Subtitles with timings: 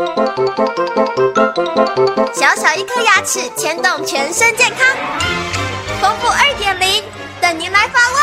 [0.00, 0.06] 小
[2.56, 4.96] 小一颗牙齿牵动全身健康，
[6.00, 7.04] 丰富二点零
[7.38, 8.18] 等您来发问。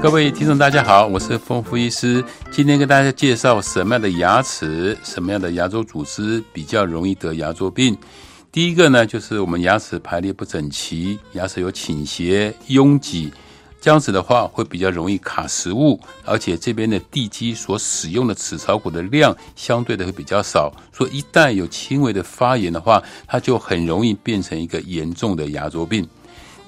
[0.00, 7.98] 各位听众，大家好，我是丰富医师，今天跟大家介绍什么样的牙齿、什么样的牙周组织比较容易得牙周病。
[8.52, 13.30] 第一个呢，就是我们牙齿排列不整齐，牙齿有倾斜、拥挤，
[13.82, 26.08] 这样子的话会比较容易卡食物，而且这边的地基所使用的齿槽骨的量相对的会比较少，所以一旦有轻微的发炎的话，它就很容易变成一个严重的牙周病。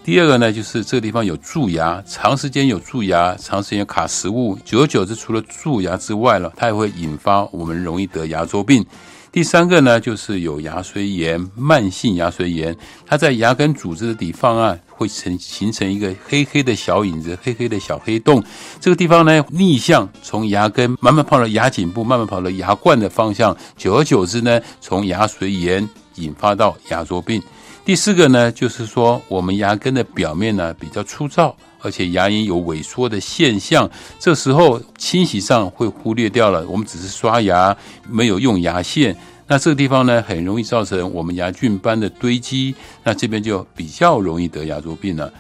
[0.05, 8.85] 第二个呢，就是这个地方有蛀牙，长时间有蛀牙，长时间卡食物，久而久之，除了蛀牙之外了，它也会引发我们容易得牙周病。
[9.31, 12.75] 第三个呢，就是有牙髓炎，慢性牙髓炎，
[13.07, 18.43] 它在牙根组织的地方啊，会成形成一个黑黑的小影子，黑黑的小黑洞。
[18.81, 27.43] 这个地方呢，逆向从牙根慢慢跑到牙颈部，慢慢跑到牙冠的方向，久而久之呢，从牙髓炎引发到牙周病。
[27.89, 31.57] 第四个呢，就是说我们牙根的表面呢比较粗糙。
[31.81, 36.67] 而且牙龈有萎缩的现象，这时候清洗上会忽略掉了。
[36.69, 37.75] 我们只是刷牙，
[38.07, 39.17] 没有用牙线，
[39.49, 45.33] 那这个地方呢，很容易造成我们牙菌斑的堆积，那这边就比较容易得牙周病了。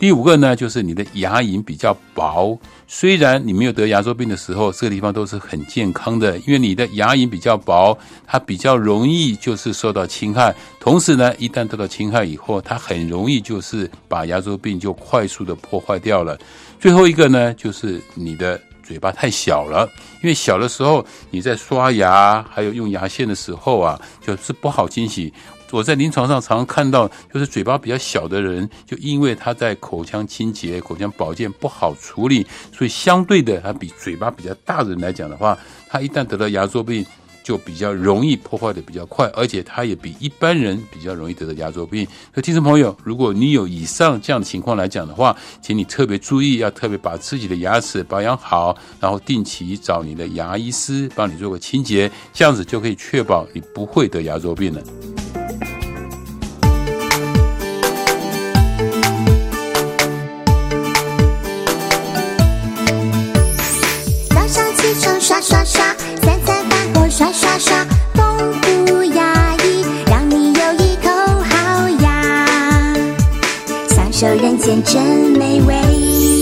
[0.00, 2.58] 第五个呢，就是你的牙龈比较薄。
[2.88, 7.96] 虽然你没有得牙周病的时候，这个地方都是很健康的，因为你的牙龈比较薄，
[8.26, 10.52] 它比较容易就是受到侵害。
[10.80, 16.36] 同时呢，一旦得到侵害以后，它很容易就是把牙周病就快速的破坏掉了。
[16.80, 18.60] 最后一个呢，就是你的
[18.92, 19.88] 嘴巴太小了，
[20.22, 25.32] 因为小的时候你在刷牙还有用牙线的时候啊，就是不好清洗。
[25.70, 35.56] 我在临床上常常看到，就是嘴巴比较小的人，就因为他在口腔清洁、口腔保健不好处理，所以相对的，他比嘴巴比较大的人来讲的话，
[35.88, 37.02] 他一旦得了牙周病，
[37.42, 42.04] 就比较容易破坏的比较快，而且他也比一般人比较容易得到牙周病。
[42.32, 54.82] 所以，听众朋友，如果你有以上这样的情况来讲的话，请你特别注意，要特别把自己的牙齿保养好，然后定期找你的牙医师帮你做个清洁，这样子就可以确保你不会得牙周病了。
[65.20, 65.81] 刷刷刷，
[74.22, 75.02] 这人间真
[75.36, 76.41] 美味。